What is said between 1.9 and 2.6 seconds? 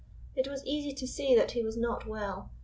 well.